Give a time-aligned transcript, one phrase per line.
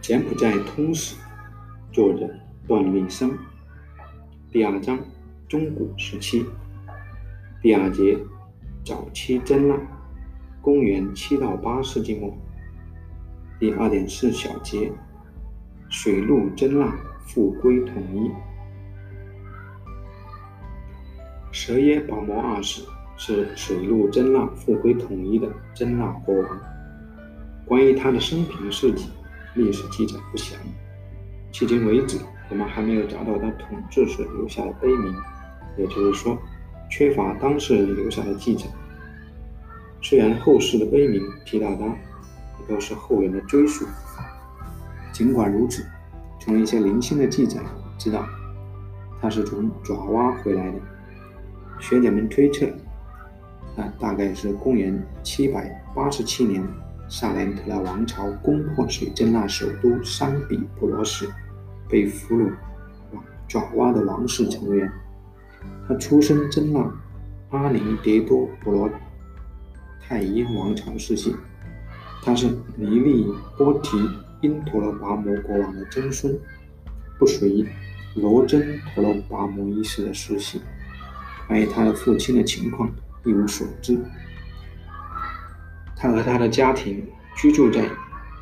[0.00, 1.14] 柬埔寨通史，
[1.92, 2.28] 作者
[2.66, 3.38] 段运生。
[4.50, 4.98] 第二章：
[5.48, 6.44] 中古时期。
[7.62, 8.18] 第二节：
[8.84, 9.76] 早期真腊，
[10.60, 12.36] 公元七到八世纪末。
[13.60, 14.92] 第二点四小节：
[15.88, 16.94] 水陆真腊
[17.24, 18.30] 复归统一。
[21.52, 22.82] 蛇耶宝摩二世
[23.24, 26.60] 是水陆真腊复归统一的真腊国王。
[27.64, 29.06] 关于他的生平事迹。
[29.54, 30.58] 历史记载不详，
[31.52, 32.16] 迄今为止，
[32.48, 35.14] 我们还没有找到他统治时留下的碑铭，
[35.76, 36.38] 也就是说，
[36.90, 38.64] 缺乏当事人留下的记载。
[40.00, 43.84] 虽然后世的碑铭提到他，也都是后人的追溯。
[45.12, 45.84] 尽管如此，
[46.40, 47.60] 从一些零星的记载
[47.98, 48.26] 知道，
[49.20, 50.78] 他是从爪哇回来的。
[51.78, 52.66] 学者们推测，
[53.74, 56.62] 那大概是公元七百八十七年。
[57.08, 61.28] 萨连特拉王朝攻破水真腊首都桑比普罗时，
[61.86, 62.50] 被俘虏
[63.46, 64.90] 爪哇的王室成员。
[65.86, 66.90] 他出身真腊
[67.50, 68.88] 阿宁迭多普罗
[70.00, 71.36] 泰因王朝世系，
[72.22, 73.26] 他是尼利
[73.58, 73.98] 波提
[74.40, 76.34] 因陀罗跋摩国王的曾孙，
[77.18, 77.68] 不属于
[78.14, 80.62] 罗真陀罗跋摩一世的世系。
[81.46, 82.90] 关于他的父亲的情况，
[83.24, 83.98] 一无所知。
[85.96, 87.06] 他和他的家庭
[87.36, 87.84] 居住在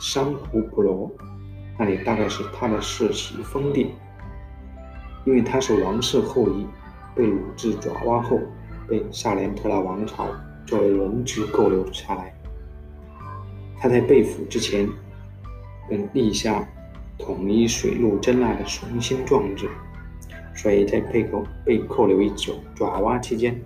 [0.01, 1.11] 桑普普罗，
[1.79, 3.95] 那里大概是他的世袭封地。
[5.27, 6.67] 因为他是王室后裔，
[7.15, 8.41] 被掳至爪哇后，
[8.89, 10.27] 被萨连特拉王朝
[10.65, 12.35] 作为人质扣留下来。
[13.79, 14.89] 他在被俘之前，
[15.89, 16.67] 便立下
[17.19, 19.69] 统一水陆真腊的雄心壮志，
[20.55, 23.61] 所以在被扣被扣留已久爪哇期间，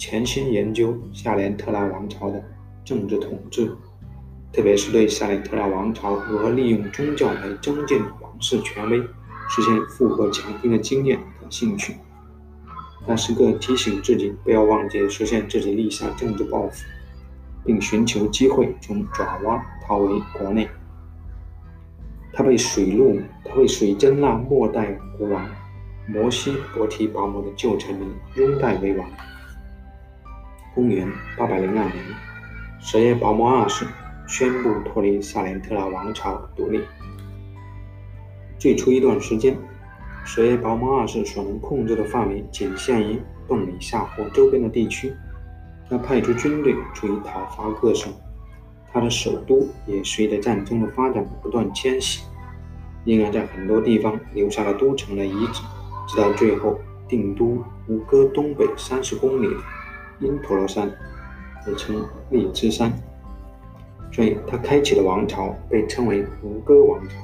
[0.00, 2.42] 潜心研究夏连特拉王朝的。
[2.82, 3.70] 政治统治，
[4.50, 8.98] 特别是对萨里特拉王朝如何利用宗教来增进王室权威、
[9.50, 11.96] 实现复国强兵的经验感兴趣。
[13.06, 16.82] 他时刻提醒自己不要忘记实现自己立下政治抱负，
[17.66, 20.66] 并寻求机会从爪哇逃回国内。
[22.32, 25.46] 他被水陆，他被水真腊末代国王
[26.08, 29.06] 摩西伯提拔摩的旧臣民拥戴为王。
[30.74, 31.94] 公元八百零二年。
[32.78, 33.86] 什叶保摩二世
[34.26, 36.80] 宣布脱离萨连特拉王朝独立。
[38.58, 39.56] 最初一段时间，
[40.24, 45.12] 什叶保摩二世所能控制的范围仅限于洞里夏湖周边的地区。
[45.88, 48.12] 他派出军队出于讨伐各省，
[48.92, 52.22] 他的首都也随着战争的发展不断迁徙，
[53.04, 55.62] 因而在很多地方留下了都城的遗址，
[56.06, 59.48] 直到最后定都吴哥东北三十公里
[60.20, 60.90] 因陀罗山。
[61.66, 62.90] 也称荔枝山，
[64.10, 67.16] 所以他开启的王朝被称为吴哥王朝。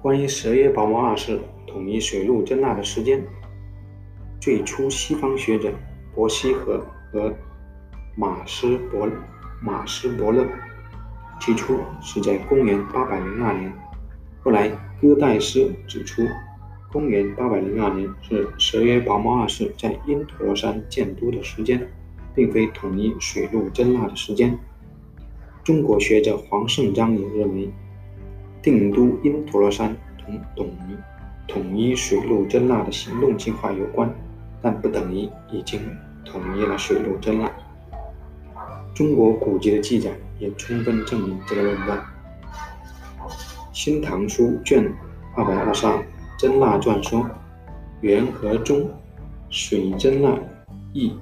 [0.00, 3.22] 关于蛇耶保摩二世统一水陆真腊的时间，
[4.40, 5.70] 最初西方学者
[6.14, 6.82] 伯希和
[7.12, 7.30] 和
[8.16, 9.06] 马斯伯
[9.60, 10.46] 马斯伯勒
[11.38, 13.72] 提出是在公元802年，
[14.42, 16.22] 后来哥代斯指出。
[16.90, 21.86] 公元八百零二年是蛇耶跋摩二世在因陀罗山建都的时间，
[22.34, 24.58] 并非统一水陆真腊的时间。
[25.62, 27.70] 中国学者黄胜章也认为，
[28.62, 30.96] 定都因陀罗山同统一
[31.46, 34.10] 统一水陆真腊的行动计划有关，
[34.62, 35.78] 但不等于已经
[36.24, 37.52] 统一了水陆真腊。
[38.94, 41.98] 中国古籍的记载也充分证明这个论断，
[43.74, 44.90] 《新唐书》卷
[45.36, 46.02] 二百二十二。
[46.38, 47.28] 真腊传说，
[48.00, 48.88] 元和中，
[49.50, 50.38] 水真腊
[50.92, 51.12] 译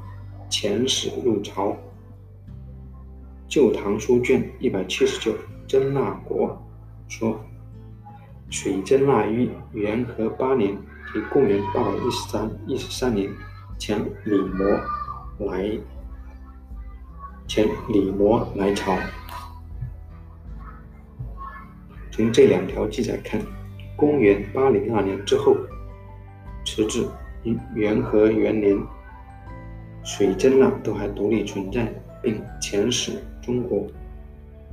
[0.51, 1.75] 遣使入朝。
[3.49, 5.35] 旧唐书卷一百七十九，
[5.67, 6.63] 真腊国
[7.09, 7.41] 说，
[8.51, 10.77] 水真腊于元和八年，
[11.11, 13.31] 即公元八百一十三一十三年，
[13.79, 14.67] 遣李摩
[15.51, 15.79] 来，
[17.49, 18.95] 遣李摩来朝。
[22.11, 23.41] 从这两条记载看。
[23.97, 25.57] 公元八零二年之后，
[26.65, 27.09] 直至
[27.75, 28.79] 元和元年，
[30.05, 31.91] 水真腊都还独立存在，
[32.23, 33.87] 并遣使中国，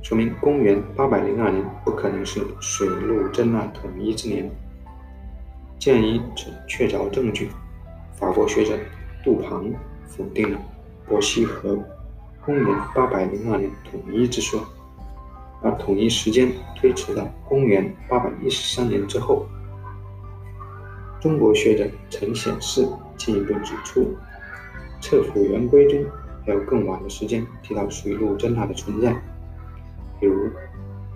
[0.02, 4.50] 说明公元八百零二年不可能是水陆真腊统一之年。
[5.78, 7.48] 鉴于此确凿证据，
[8.12, 8.78] 法国学者
[9.24, 9.72] 杜庞
[10.06, 10.58] 否定了
[11.08, 11.78] 伯希和
[12.44, 14.62] 公元八百零二年统一之说。
[15.64, 19.46] 把统一时间推迟到公元八百一十三年之后。
[21.22, 24.02] 中国学者陈显世进一步指出，
[25.00, 26.04] 《册府元规》中
[26.44, 29.10] 还有更晚的时间提到水陆真腊的存在，
[30.20, 30.48] 比如《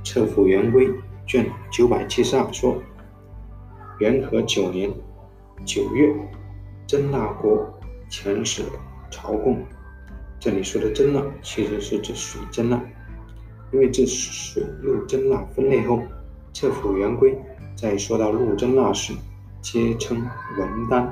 [0.02, 0.88] 册府元龟》
[1.26, 2.82] 卷九百七十二说
[4.00, 4.90] ：“元和九年
[5.66, 6.10] 九月，
[6.86, 7.68] 真腊国
[8.10, 8.62] 遣使
[9.10, 9.62] 朝贡。”
[10.40, 12.80] 这里说的真腊其实是指水真腊，
[13.70, 15.96] 因为这水陆真腊分类后，
[16.54, 17.32] 《册府圆规》
[17.76, 19.12] 在说到陆真腊时，
[19.60, 20.16] 皆称
[20.56, 21.06] 文丹；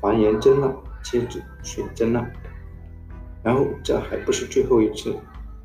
[0.00, 0.68] 凡言真腊，
[1.02, 2.26] 皆指水真腊。
[3.42, 5.16] 然后，这还不是最后一次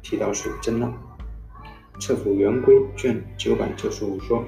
[0.01, 0.87] 提到水真腊。
[1.99, 4.43] 《册府圆规》卷九百九十五说，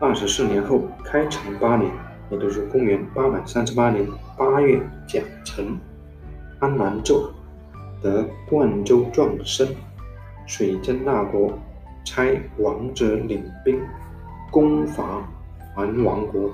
[0.00, 1.92] 二十四年后，开成八年，
[2.30, 4.06] 也就是公元八百三十八年
[4.38, 5.78] 八月甲辰，
[6.58, 7.28] 安南纣
[8.04, 9.66] 得冠州壮身，
[10.46, 11.58] 水真腊国
[12.04, 13.80] 差王者领兵
[14.50, 15.26] 攻伐
[15.74, 16.50] 桓王国，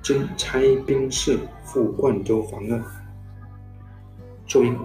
[0.00, 2.80] 今差兵士赴冠州防恶。
[4.46, 4.78] 说明，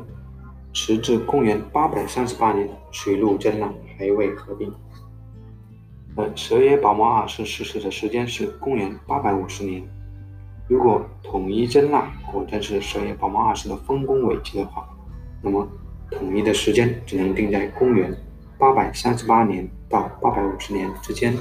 [0.73, 4.73] 时至公元八百三十八年，水陆征腊还未合并。
[6.15, 9.87] 而蛇耶宝茂二世逝世的时间是公元八百五十年。
[10.67, 14.89] 如果统一真腊果真是蛇耶宝茂二世的丰功伟绩的话，
[15.41, 15.67] 那么
[16.11, 18.15] 统一的时间只能定在公元
[18.57, 21.33] 八百三十八年到八百五十年之间。